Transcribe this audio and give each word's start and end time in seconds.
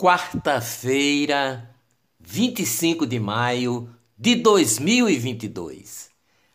quarta-feira, 0.00 1.68
25 2.20 3.04
de 3.04 3.18
maio 3.18 3.92
de 4.16 4.36
2022. 4.36 6.10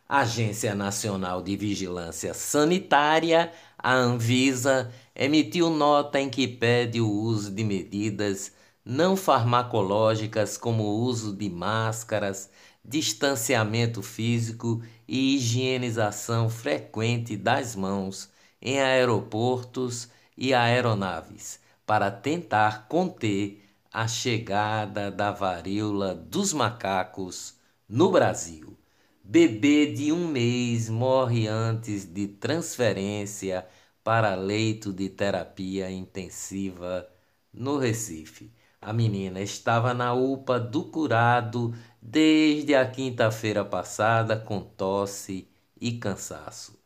Agência 0.08 0.74
Nacional 0.74 1.42
de 1.42 1.58
Vigilância 1.58 2.34
Sanitária, 2.34 3.52
a 3.78 3.94
Anvisa, 3.94 4.94
emitiu 5.14 5.70
nota 5.70 6.22
em 6.22 6.30
que 6.30 6.48
pede 6.48 7.02
o 7.02 7.12
uso 7.12 7.52
de 7.52 7.66
medidas 7.66 8.54
não 8.86 9.18
farmacológicas 9.18 10.58
como 10.58 10.84
o 10.84 11.02
uso 11.02 11.36
de 11.36 11.50
máscaras, 11.50 12.50
distanciamento 12.84 14.02
físico 14.02 14.82
e 15.06 15.36
higienização 15.36 16.50
frequente 16.50 17.36
das 17.36 17.76
mãos 17.76 18.30
em 18.62 18.80
aeroportos 18.80 20.08
e 20.38 20.54
aeronaves 20.54 21.62
para 21.86 22.10
tentar 22.12 22.88
conter 22.88 23.64
a 23.92 24.08
chegada 24.08 25.12
da 25.12 25.32
varíola 25.32 26.16
dos 26.16 26.54
macacos 26.54 27.56
no 27.88 28.12
Brasil. 28.12 28.78
Bebê 29.24 29.94
de 29.94 30.12
um 30.12 30.28
mês 30.28 30.90
morre 30.90 31.48
antes 31.48 32.06
de 32.06 32.28
transferência 32.28 33.66
para 34.04 34.36
leito 34.36 34.92
de 34.92 35.10
terapia 35.10 35.90
intensiva 35.90 37.08
no 37.54 37.78
Recife. 37.78 38.52
A 38.82 38.92
menina 38.92 39.40
estava 39.40 39.94
na 39.94 40.14
UPA 40.14 40.60
do 40.60 40.86
curado 40.86 41.74
desde 42.02 42.76
a 42.76 42.86
quinta-feira 42.90 43.64
passada 43.64 44.36
com 44.38 44.60
tosse 44.60 45.48
e 45.80 45.94
cansaço. 45.94 46.83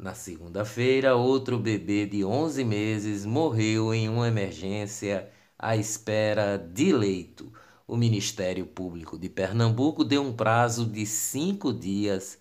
Na 0.00 0.14
segunda-feira, 0.14 1.14
outro 1.14 1.58
bebê 1.58 2.06
de 2.06 2.24
11 2.24 2.64
meses 2.64 3.26
morreu 3.26 3.92
em 3.92 4.08
uma 4.08 4.28
emergência 4.28 5.30
à 5.58 5.76
espera 5.76 6.56
de 6.56 6.90
leito. 6.90 7.52
O 7.86 7.98
Ministério 7.98 8.64
Público 8.66 9.18
de 9.18 9.28
Pernambuco 9.28 10.02
deu 10.02 10.22
um 10.22 10.32
prazo 10.32 10.86
de 10.86 11.04
cinco 11.04 11.70
dias 11.70 12.38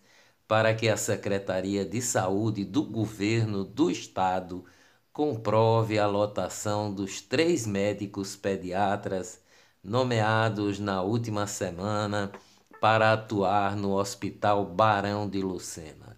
para 0.48 0.74
que 0.74 0.88
a 0.88 0.96
Secretaria 0.96 1.84
de 1.86 2.02
Saúde 2.02 2.64
do 2.64 2.82
Governo 2.82 3.66
do 3.66 3.92
Estado 3.92 4.64
comprove 5.12 6.00
a 6.00 6.08
lotação 6.08 6.94
dos 6.94 7.20
três 7.22 7.68
médicos 7.68 8.38
pediatras 8.38 9.42
nomeados 9.84 10.80
na 10.80 11.02
última 11.02 11.46
semana 11.46 12.32
para 12.80 13.12
atuar 13.14 13.76
no 13.76 13.98
Hospital 13.98 14.66
Barão 14.66 15.30
de 15.30 15.42
Lucena 15.42 16.09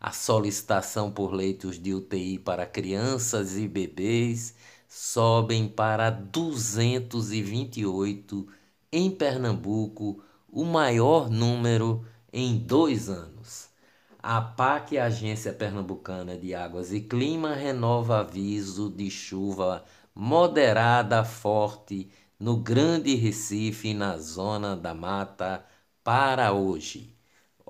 a 0.00 0.12
solicitação 0.12 1.10
por 1.10 1.34
leitos 1.34 1.78
de 1.78 1.92
UTI 1.94 2.38
para 2.38 2.64
crianças 2.66 3.58
e 3.58 3.68
bebês 3.68 4.54
sobem 4.88 5.68
para 5.68 6.10
228 6.10 8.48
em 8.90 9.10
Pernambuco, 9.10 10.22
o 10.48 10.64
maior 10.64 11.28
número 11.30 12.04
em 12.32 12.56
dois 12.56 13.08
anos. 13.08 13.68
A 14.22 14.40
PAC, 14.40 14.98
Agência 14.98 15.52
Pernambucana 15.52 16.36
de 16.36 16.54
Águas 16.54 16.92
e 16.92 17.00
Clima, 17.00 17.54
renova 17.54 18.20
aviso 18.20 18.90
de 18.90 19.10
chuva 19.10 19.84
moderada 20.14 21.24
forte 21.24 22.10
no 22.38 22.56
Grande 22.56 23.14
Recife 23.14 23.94
na 23.94 24.18
zona 24.18 24.76
da 24.76 24.94
mata 24.94 25.64
para 26.02 26.52
hoje. 26.52 27.19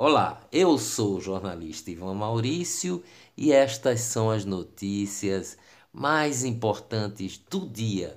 Olá, 0.02 0.40
eu 0.50 0.78
sou 0.78 1.18
o 1.18 1.20
jornalista 1.20 1.90
Ivan 1.90 2.14
Maurício 2.14 3.04
e 3.36 3.52
estas 3.52 4.00
são 4.00 4.30
as 4.30 4.46
notícias 4.46 5.58
mais 5.92 6.42
importantes 6.42 7.36
do 7.36 7.68
dia. 7.68 8.16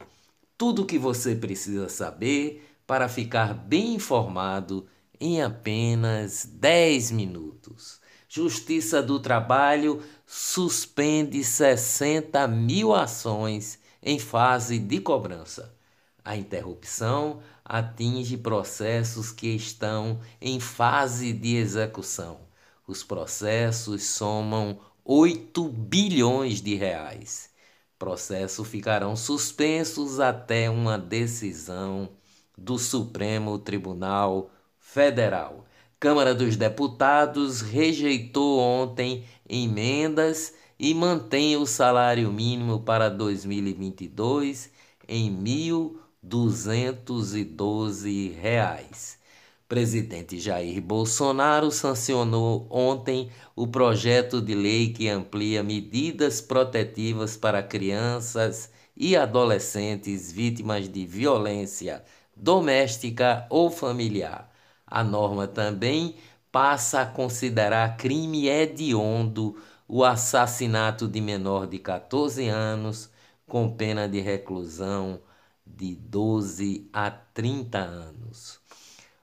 Tudo 0.57 0.83
o 0.83 0.85
que 0.85 0.97
você 0.97 1.35
precisa 1.35 1.89
saber 1.89 2.65
para 2.87 3.09
ficar 3.09 3.53
bem 3.53 3.95
informado 3.95 4.87
em 5.19 5.41
apenas 5.41 6.45
10 6.45 7.11
minutos. 7.11 7.99
Justiça 8.29 9.03
do 9.03 9.19
Trabalho 9.19 10.01
suspende 10.25 11.43
60 11.43 12.47
mil 12.47 12.95
ações 12.95 13.77
em 14.01 14.17
fase 14.17 14.79
de 14.79 15.01
cobrança. 15.01 15.75
A 16.23 16.37
interrupção 16.37 17.41
atinge 17.65 18.37
processos 18.37 19.31
que 19.31 19.47
estão 19.47 20.19
em 20.41 20.59
fase 20.59 21.33
de 21.33 21.55
execução. 21.55 22.39
Os 22.87 23.03
processos 23.03 24.03
somam 24.03 24.79
8 25.05 25.69
bilhões 25.69 26.61
de 26.61 26.75
reais. 26.75 27.49
Processos 27.97 28.67
ficarão 28.67 29.15
suspensos 29.15 30.19
até 30.19 30.69
uma 30.69 30.97
decisão 30.97 32.09
do 32.57 32.77
Supremo 32.77 33.57
Tribunal 33.57 34.51
Federal. 34.79 35.65
Câmara 35.99 36.35
dos 36.35 36.57
Deputados 36.57 37.61
rejeitou 37.61 38.59
ontem 38.59 39.23
emendas 39.47 40.53
e 40.77 40.93
mantém 40.93 41.55
o 41.55 41.65
salário 41.65 42.29
mínimo 42.31 42.81
para 42.81 43.09
2022 43.09 44.69
em 45.07 45.31
mil 45.31 46.02
212 46.23 48.29
reais. 48.29 49.19
Presidente 49.67 50.39
Jair 50.39 50.81
Bolsonaro 50.81 51.69
sancionou 51.69 52.65
ontem 52.69 53.29
o 53.55 53.67
projeto 53.67 54.41
de 54.41 54.55
lei 54.55 54.93
que 54.93 55.09
amplia 55.09 55.61
medidas 55.61 56.39
protetivas 56.39 57.35
para 57.35 57.61
crianças 57.61 58.71
e 58.95 59.17
adolescentes 59.17 60.31
vítimas 60.31 60.87
de 60.87 61.05
violência 61.05 62.03
doméstica 62.35 63.45
ou 63.49 63.69
familiar. 63.69 64.51
A 64.87 65.03
norma 65.03 65.47
também 65.47 66.15
passa 66.51 67.01
a 67.01 67.05
considerar 67.05 67.97
crime 67.97 68.47
hediondo 68.47 69.57
o 69.87 70.03
assassinato 70.03 71.07
de 71.07 71.19
menor 71.19 71.67
de 71.67 71.79
14 71.79 72.47
anos 72.47 73.09
com 73.47 73.75
pena 73.75 74.07
de 74.07 74.19
reclusão 74.19 75.19
de 75.65 75.95
12 75.95 76.89
a 76.91 77.09
30 77.09 77.77
anos. 77.79 78.59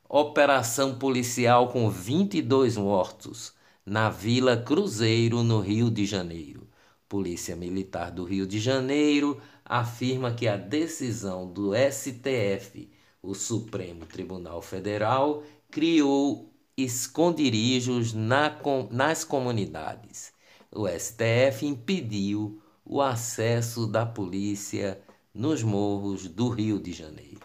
Operação 0.08 0.98
policial 0.98 1.68
com 1.68 1.88
22 1.88 2.76
mortos 2.76 3.54
na 3.84 4.10
Vila 4.10 4.56
Cruzeiro, 4.56 5.42
no 5.42 5.60
Rio 5.60 5.90
de 5.90 6.04
Janeiro. 6.04 6.68
Polícia 7.08 7.56
Militar 7.56 8.10
do 8.10 8.24
Rio 8.24 8.46
de 8.46 8.60
Janeiro 8.60 9.40
afirma 9.64 10.32
que 10.32 10.46
a 10.46 10.56
decisão 10.56 11.52
do 11.52 11.72
STF, 11.74 12.90
o 13.22 13.34
Supremo 13.34 14.06
Tribunal 14.06 14.62
Federal, 14.62 15.42
criou 15.70 16.52
esconderijos 16.76 18.12
na, 18.12 18.56
nas 18.90 19.24
comunidades. 19.24 20.32
O 20.72 20.88
STF 20.88 21.66
impediu 21.66 22.60
o 22.84 23.00
acesso 23.00 23.86
da 23.86 24.06
polícia 24.06 25.00
nos 25.34 25.62
morros 25.62 26.26
do 26.26 26.48
Rio 26.48 26.78
de 26.78 26.92
Janeiro. 26.92 27.40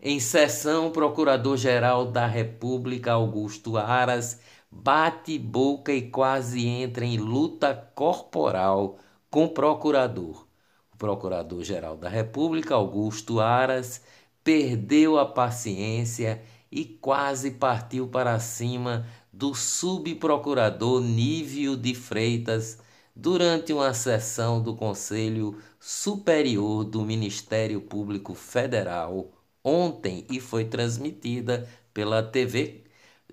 Em 0.00 0.20
sessão, 0.20 0.88
o 0.88 0.90
Procurador-Geral 0.90 2.06
da 2.06 2.26
República, 2.26 3.12
Augusto 3.12 3.76
Aras, 3.76 4.40
bate 4.70 5.38
boca 5.38 5.92
e 5.92 6.10
quase 6.10 6.66
entra 6.66 7.04
em 7.04 7.16
luta 7.16 7.74
corporal 7.94 8.98
com 9.30 9.44
o 9.44 9.48
procurador. 9.48 10.46
O 10.92 10.96
Procurador-Geral 10.96 11.96
da 11.96 12.08
República, 12.08 12.74
Augusto 12.74 13.40
Aras, 13.40 14.02
perdeu 14.44 15.18
a 15.18 15.26
paciência 15.26 16.42
e 16.70 16.84
quase 16.84 17.52
partiu 17.52 18.08
para 18.08 18.38
cima 18.38 19.06
do 19.32 19.54
subprocurador 19.54 21.00
Nívio 21.00 21.76
de 21.76 21.94
Freitas 21.94 22.78
durante 23.18 23.72
uma 23.72 23.92
sessão 23.92 24.62
do 24.62 24.76
Conselho 24.76 25.58
Superior 25.80 26.84
do 26.84 27.02
Ministério 27.02 27.80
Público 27.80 28.32
Federal 28.32 29.32
ontem 29.64 30.24
e 30.30 30.38
foi 30.38 30.64
transmitida 30.64 31.68
pela 31.92 32.22
TV 32.22 32.84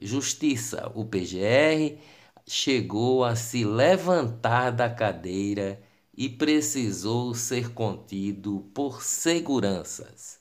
Justiça. 0.01 0.91
O 0.95 1.05
PGR 1.05 1.99
chegou 2.47 3.23
a 3.23 3.35
se 3.35 3.63
levantar 3.63 4.71
da 4.71 4.89
cadeira 4.89 5.79
e 6.17 6.29
precisou 6.29 7.35
ser 7.35 7.71
contido 7.71 8.65
por 8.73 9.03
seguranças. 9.03 10.39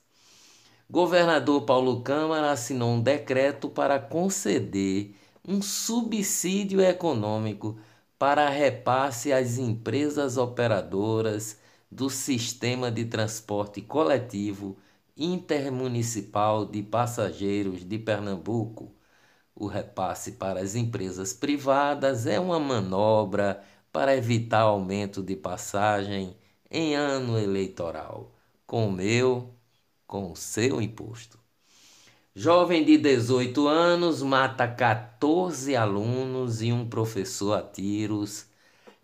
Governador 0.89 1.67
Paulo 1.67 2.01
Câmara 2.01 2.51
assinou 2.51 2.95
um 2.95 3.01
decreto 3.01 3.69
para 3.69 3.99
conceder 3.99 5.15
um 5.47 5.61
subsídio 5.61 6.81
econômico 6.81 7.77
para 8.25 8.49
repasse 8.49 9.35
às 9.35 9.59
empresas 9.59 10.39
operadoras 10.39 11.61
do 11.91 12.09
Sistema 12.09 12.91
de 12.91 13.05
Transporte 13.05 13.83
Coletivo 13.83 14.79
Intermunicipal 15.15 16.65
de 16.65 16.83
Passageiros 16.83 17.85
de 17.85 17.99
Pernambuco. 17.99 18.95
O 19.55 19.67
repasse 19.67 20.33
para 20.33 20.61
as 20.61 20.75
empresas 20.75 21.35
privadas 21.35 22.27
é 22.27 22.41
uma 22.41 22.59
manobra 22.59 23.63
para 23.93 24.17
evitar 24.17 24.63
aumento 24.63 25.23
de 25.23 25.37
passagem 25.37 26.35
em 26.71 26.95
ano 26.95 27.39
eleitoral. 27.39 28.33
com 28.67 28.89
o 28.89 28.93
meu, 28.93 29.55
com 30.07 30.33
o 30.33 30.37
seu 30.37 30.81
imposto. 30.81 31.44
Jovem 32.37 32.85
de 32.85 32.99
18 32.99 33.69
anos 33.69 34.21
mata 34.21 34.67
14 34.67 35.77
alunos 35.77 36.63
e 36.63 36.73
um 36.73 36.85
professor 36.85 37.53
a 37.53 37.63
tiros 37.63 38.47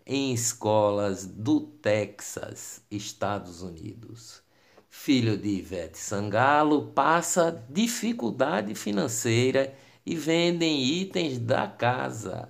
em 0.05 0.33
escolas 0.33 1.25
do 1.25 1.61
Texas, 1.61 2.83
Estados 2.91 3.61
Unidos. 3.61 4.43
Filho 4.89 5.37
de 5.37 5.47
Ivete 5.47 5.97
Sangalo 5.97 6.87
passa 6.87 7.65
dificuldade 7.69 8.75
financeira 8.75 9.73
e 10.05 10.13
vendem 10.13 10.83
itens 10.83 11.39
da 11.39 11.69
casa. 11.69 12.49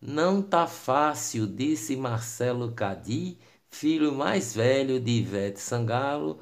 Não 0.00 0.40
tá 0.40 0.66
fácil, 0.66 1.46
disse 1.46 1.96
Marcelo 1.96 2.72
Cadi, 2.72 3.36
filho 3.68 4.10
mais 4.10 4.54
velho 4.54 4.98
de 4.98 5.10
Ivete 5.10 5.60
Sangalo, 5.60 6.40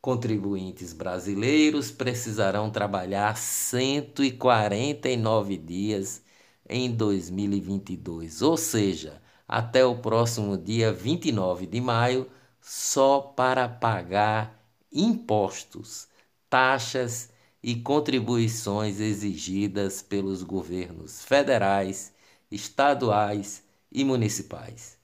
Contribuintes 0.01 0.91
brasileiros 0.93 1.89
precisarão 1.89 2.69
trabalhar 2.69 3.35
149 3.35 5.57
dias 5.57 6.23
em 6.67 6.91
2022, 6.91 8.41
ou 8.41 8.57
seja, 8.57 9.21
até 9.47 9.85
o 9.85 9.97
próximo 9.97 10.57
dia 10.57 10.91
29 10.91 11.67
de 11.67 11.79
maio, 11.79 12.27
só 12.61 13.19
para 13.19 13.69
pagar 13.69 14.59
impostos, 14.91 16.07
taxas 16.49 17.29
e 17.61 17.75
contribuições 17.75 18.99
exigidas 18.99 20.01
pelos 20.01 20.41
governos 20.43 21.23
federais, 21.23 22.13
estaduais 22.49 23.63
e 23.91 24.03
municipais. 24.03 24.97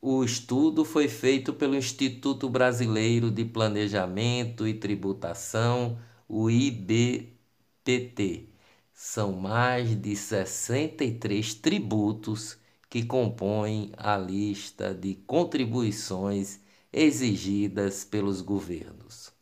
O 0.00 0.22
estudo 0.22 0.84
foi 0.84 1.08
feito 1.08 1.52
pelo 1.54 1.74
Instituto 1.74 2.48
Brasileiro 2.48 3.30
de 3.30 3.44
Planejamento 3.44 4.68
e 4.68 4.74
Tributação, 4.74 5.98
o 6.28 6.50
IBPT 6.50 7.34
são 8.94 9.32
mais 9.32 10.00
de 10.00 10.14
63 10.14 11.54
tributos 11.54 12.56
que 12.88 13.04
compõem 13.04 13.92
a 13.96 14.16
lista 14.16 14.94
de 14.94 15.16
contribuições 15.26 16.60
exigidas 16.92 18.04
pelos 18.04 18.40
governos. 18.40 19.32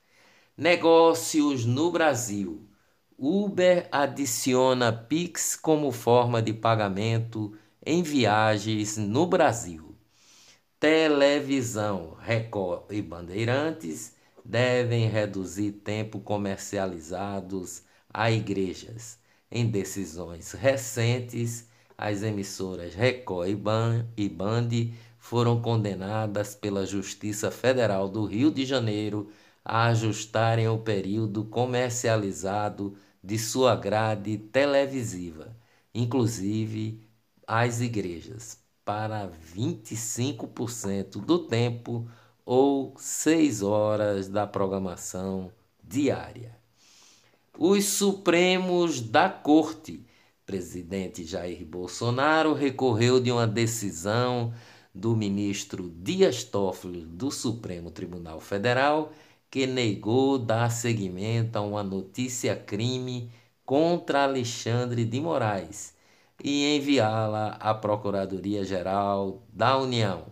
Negócios 0.57 1.67
no 1.67 1.93
Brasil. 1.93 2.67
Uber 3.19 3.87
adiciona 3.93 4.91
Pix 4.91 5.55
como 5.55 5.93
forma 5.93 6.41
de 6.41 6.55
pagamento 6.55 7.55
em 7.85 8.03
viagens 8.03 8.97
no 8.97 9.27
Brasil. 9.27 9.95
Televisão, 10.81 12.17
Record 12.19 12.91
e 12.91 13.03
Bandeirantes 13.03 14.15
devem 14.43 15.09
reduzir 15.09 15.73
tempo 15.73 16.21
comercializados 16.21 17.83
a 18.13 18.31
igrejas. 18.31 19.22
Em 19.55 19.67
decisões 19.67 20.53
recentes, 20.53 21.69
as 21.97 22.23
emissoras 22.23 22.95
Record 22.95 23.51
e 24.17 24.27
Band 24.27 24.71
foram 25.19 25.61
condenadas 25.61 26.55
pela 26.55 26.87
Justiça 26.87 27.51
Federal 27.51 28.09
do 28.09 28.25
Rio 28.25 28.51
de 28.51 28.65
Janeiro 28.65 29.31
a 29.63 29.89
ajustarem 29.89 30.67
o 30.69 30.79
período 30.79 31.45
comercializado 31.45 32.97
de 33.23 33.39
sua 33.39 33.77
grade 33.77 34.39
televisiva, 34.39 35.55
inclusive 35.95 37.07
as 37.47 37.83
igrejas, 37.83 38.59
para 38.87 39.31
25% 39.55 41.21
do 41.21 41.41
tempo 41.41 42.09
ou 42.43 42.95
6 42.97 43.61
horas 43.61 44.29
da 44.29 44.47
programação 44.47 45.53
diária. 45.85 46.62
Os 47.59 47.85
Supremos 47.85 49.01
da 49.01 49.29
Corte. 49.29 50.05
Presidente 50.47 51.25
Jair 51.25 51.65
Bolsonaro 51.67 52.55
recorreu 52.55 53.21
de 53.21 53.31
uma 53.31 53.47
decisão 53.47 54.53
do 54.95 55.15
ministro 55.15 55.91
Dias 55.91 56.45
Toffoli 56.45 57.05
do 57.05 57.31
Supremo 57.31 57.91
Tribunal 57.91 58.41
Federal 58.41 59.13
que 59.51 59.67
negou 59.67 60.39
dar 60.39 60.71
seguimento 60.71 61.57
a 61.57 61.61
uma 61.61 61.83
notícia 61.83 62.57
crime 62.57 63.31
contra 63.67 64.25
Alexandre 64.25 65.05
de 65.05 65.21
Moraes 65.21 65.95
e 66.43 66.77
enviá-la 66.77 67.59
à 67.61 67.75
Procuradoria-Geral 67.75 69.43
da 69.53 69.77
União 69.79 70.32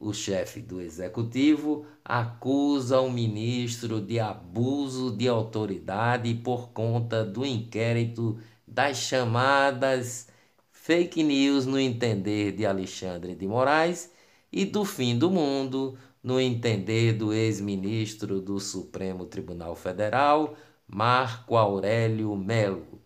o 0.00 0.14
chefe 0.14 0.60
do 0.60 0.80
executivo 0.80 1.84
acusa 2.02 3.00
o 3.00 3.10
ministro 3.10 4.00
de 4.00 4.18
abuso 4.18 5.14
de 5.14 5.28
autoridade 5.28 6.34
por 6.36 6.70
conta 6.70 7.22
do 7.22 7.44
inquérito 7.44 8.38
das 8.66 8.96
chamadas 8.96 10.28
fake 10.72 11.22
news 11.22 11.66
no 11.66 11.78
entender 11.78 12.52
de 12.52 12.64
Alexandre 12.64 13.34
de 13.34 13.46
Moraes 13.46 14.10
e 14.50 14.64
do 14.64 14.86
fim 14.86 15.18
do 15.18 15.30
mundo 15.30 15.98
no 16.22 16.40
entender 16.40 17.12
do 17.12 17.32
ex-ministro 17.32 18.40
do 18.40 18.58
Supremo 18.58 19.26
Tribunal 19.26 19.74
Federal, 19.74 20.54
Marco 20.86 21.56
Aurélio 21.56 22.34
Melo. 22.36 23.00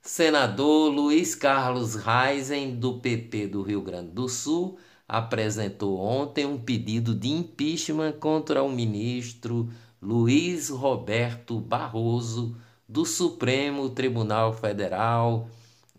Senador 0.00 0.90
Luiz 0.90 1.34
Carlos 1.34 1.94
Reisen, 1.94 2.76
do 2.76 2.98
PP 2.98 3.48
do 3.48 3.62
Rio 3.62 3.82
Grande 3.82 4.10
do 4.10 4.28
Sul, 4.28 4.78
apresentou 5.08 5.98
ontem 5.98 6.44
um 6.44 6.58
pedido 6.58 7.14
de 7.14 7.28
impeachment 7.28 8.12
contra 8.12 8.62
o 8.62 8.70
ministro 8.70 9.70
Luiz 10.00 10.68
Roberto 10.68 11.58
Barroso 11.58 12.54
do 12.86 13.06
Supremo 13.06 13.88
Tribunal 13.90 14.52
Federal, 14.52 15.48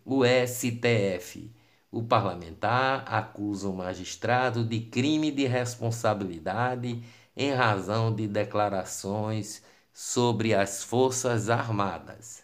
o 0.06 0.22
STF. 0.24 1.52
O 1.92 2.04
parlamentar 2.04 3.04
acusa 3.08 3.68
o 3.68 3.76
magistrado 3.76 4.64
de 4.64 4.80
crime 4.80 5.32
de 5.32 5.48
responsabilidade 5.48 7.04
em 7.36 7.52
razão 7.52 8.14
de 8.14 8.28
declarações 8.28 9.64
sobre 9.92 10.54
as 10.54 10.84
Forças 10.84 11.50
Armadas. 11.50 12.44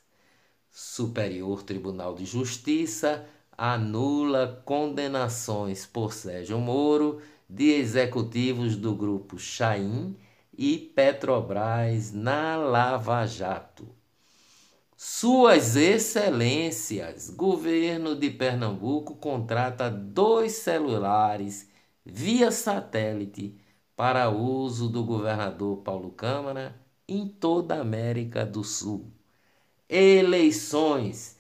Superior 0.72 1.64
Tribunal 1.64 2.16
de 2.16 2.26
Justiça 2.26 3.26
anula 3.58 4.62
condenações 4.66 5.86
por 5.86 6.14
Sérgio 6.14 6.60
Moro 6.60 7.22
de 7.50 7.72
executivos 7.72 8.76
do 8.76 8.96
grupo 8.96 9.38
Chaim 9.38 10.16
e 10.58 10.78
Petrobras 10.78 12.12
na 12.12 12.58
Lava 12.58 13.26
Jato. 13.26 13.88
Suas 14.98 15.76
Excelências, 15.76 17.30
governo 17.30 18.16
de 18.16 18.30
Pernambuco 18.30 19.16
contrata 19.16 19.90
dois 19.90 20.54
celulares 20.54 21.70
via 22.06 22.52
satélite 22.52 23.58
para 23.96 24.30
uso 24.30 24.90
do 24.90 25.04
governador 25.04 25.78
Paulo 25.78 26.12
Câmara 26.12 26.76
em 27.08 27.28
toda 27.28 27.76
a 27.76 27.82
América 27.82 28.46
do 28.46 28.64
Sul. 28.64 29.12
Eleições. 29.88 31.35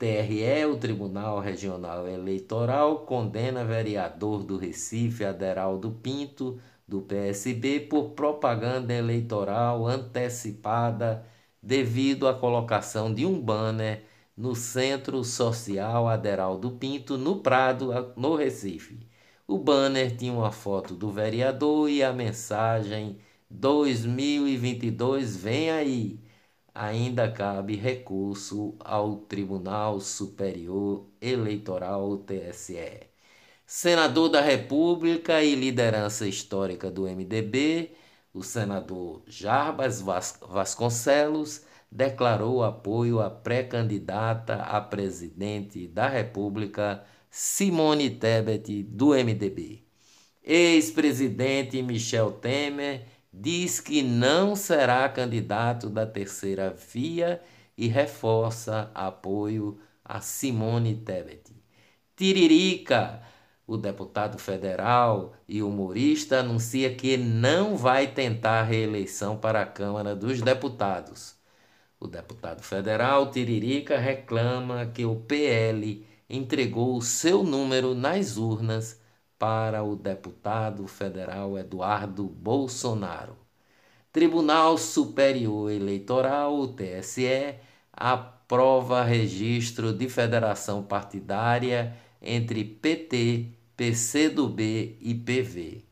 TRE, 0.00 0.64
o 0.64 0.78
Tribunal 0.78 1.40
Regional 1.40 2.08
Eleitoral, 2.08 3.00
condena 3.00 3.66
vereador 3.66 4.42
do 4.42 4.56
Recife, 4.56 5.26
Aderaldo 5.26 5.90
Pinto, 5.90 6.58
do 6.88 7.02
PSB, 7.02 7.80
por 7.80 8.12
propaganda 8.12 8.94
eleitoral 8.94 9.86
antecipada 9.86 11.26
devido 11.62 12.26
à 12.26 12.32
colocação 12.32 13.12
de 13.12 13.26
um 13.26 13.38
banner 13.38 14.06
no 14.34 14.54
Centro 14.54 15.22
Social 15.22 16.08
Aderaldo 16.08 16.70
Pinto, 16.70 17.18
no 17.18 17.42
Prado, 17.42 18.14
no 18.16 18.34
Recife. 18.34 19.06
O 19.46 19.58
banner 19.58 20.16
tinha 20.16 20.32
uma 20.32 20.50
foto 20.50 20.94
do 20.94 21.10
vereador 21.10 21.90
e 21.90 22.02
a 22.02 22.10
mensagem 22.10 23.18
2022 23.50 25.36
vem 25.36 25.70
aí. 25.70 26.29
Ainda 26.74 27.30
cabe 27.30 27.74
recurso 27.74 28.76
ao 28.78 29.16
Tribunal 29.16 30.00
Superior 30.00 31.06
Eleitoral 31.20 32.18
TSE. 32.18 33.08
Senador 33.66 34.28
da 34.28 34.40
República 34.40 35.42
e 35.42 35.54
liderança 35.54 36.26
histórica 36.26 36.90
do 36.90 37.08
MDB, 37.08 37.92
o 38.32 38.42
senador 38.42 39.22
Jarbas 39.26 40.00
Vasconcelos 40.00 41.62
declarou 41.90 42.62
apoio 42.62 43.20
à 43.20 43.28
pré-candidata 43.28 44.56
a 44.56 44.80
presidente 44.80 45.88
da 45.88 46.08
República, 46.08 47.04
Simone 47.28 48.10
Tebet, 48.10 48.84
do 48.84 49.10
MDB. 49.10 49.84
Ex-presidente 50.42 51.82
Michel 51.82 52.32
Temer 52.32 53.06
diz 53.32 53.80
que 53.80 54.02
não 54.02 54.56
será 54.56 55.08
candidato 55.08 55.88
da 55.88 56.06
terceira 56.06 56.70
via 56.70 57.40
e 57.76 57.86
reforça 57.86 58.90
apoio 58.94 59.78
a 60.04 60.20
Simone 60.20 60.96
Tebet. 60.96 61.52
Tiririca, 62.16 63.22
o 63.66 63.76
deputado 63.76 64.38
federal 64.38 65.32
e 65.48 65.62
humorista, 65.62 66.40
anuncia 66.40 66.94
que 66.94 67.16
não 67.16 67.76
vai 67.76 68.08
tentar 68.08 68.64
reeleição 68.64 69.36
para 69.36 69.62
a 69.62 69.66
Câmara 69.66 70.14
dos 70.14 70.42
Deputados. 70.42 71.36
O 71.98 72.06
deputado 72.06 72.62
federal 72.62 73.30
Tiririca 73.30 73.98
reclama 73.98 74.86
que 74.86 75.04
o 75.04 75.16
PL 75.16 76.06
entregou 76.28 76.96
o 76.96 77.02
seu 77.02 77.42
número 77.42 77.94
nas 77.94 78.36
urnas 78.36 78.99
para 79.40 79.82
o 79.82 79.96
deputado 79.96 80.86
federal 80.86 81.58
Eduardo 81.58 82.24
Bolsonaro. 82.24 83.38
Tribunal 84.12 84.76
Superior 84.76 85.70
Eleitoral, 85.70 86.68
TSE, 86.68 87.54
aprova 87.90 89.02
registro 89.02 89.94
de 89.94 90.10
federação 90.10 90.82
partidária 90.82 91.96
entre 92.20 92.62
PT, 92.62 93.54
PCdoB 93.74 94.98
e 95.00 95.14
PV. 95.14 95.86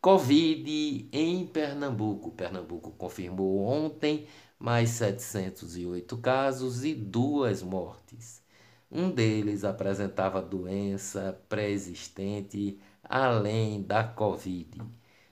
Covid 0.00 1.10
em 1.12 1.46
Pernambuco. 1.46 2.30
Pernambuco 2.30 2.92
confirmou 2.92 3.66
ontem 3.66 4.26
mais 4.58 4.88
708 4.90 6.16
casos 6.16 6.84
e 6.86 6.94
duas 6.94 7.62
mortes. 7.62 8.47
Um 8.90 9.10
deles 9.10 9.64
apresentava 9.64 10.40
doença 10.40 11.38
pré-existente 11.46 12.78
além 13.02 13.82
da 13.82 14.02
Covid. 14.02 14.80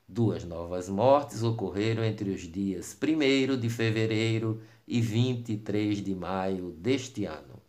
Duas 0.07 0.45
novas 0.45 0.91
mortes 0.91 1.43
ocorreram 1.43 2.05
entre 2.05 2.31
os 2.31 2.43
dias 2.43 2.95
1 3.03 3.57
de 3.59 3.71
fevereiro 3.71 4.61
e 4.87 5.01
23 5.01 6.03
de 6.03 6.15
maio 6.15 6.71
deste 6.73 7.25
ano. 7.25 7.63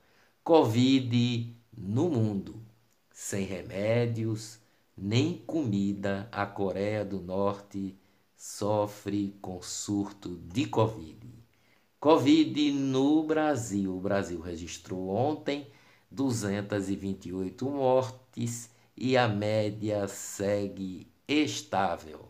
Covid 0.44 1.56
no 1.75 2.10
mundo. 2.10 2.62
Sem 3.10 3.46
remédios 3.46 4.60
nem 4.96 5.38
comida, 5.38 6.27
a 6.32 6.46
Coreia 6.46 7.06
do 7.06 7.22
Norte 7.22 7.98
sofre 8.36 9.38
com 9.41 9.62
surto 9.62 10.36
de 10.38 10.65
Covid. 10.65 11.27
Covid 12.00 12.72
no 12.72 13.24
Brasil. 13.24 13.96
O 13.96 14.01
Brasil 14.01 14.41
registrou 14.41 15.10
ontem 15.10 15.67
228 16.09 17.69
mortes 17.69 18.69
e 18.95 19.15
a 19.17 19.27
média 19.27 20.07
segue 20.07 21.07
estável. 21.27 22.27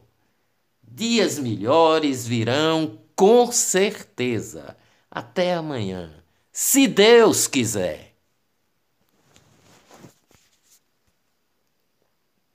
Dias 0.81 1.37
melhores 1.37 2.25
virão 2.27 2.99
com 3.15 3.51
certeza. 3.51 4.77
Até 5.09 5.53
amanhã, 5.53 6.23
se 6.51 6.87
Deus 6.87 7.47
quiser. 7.47 8.06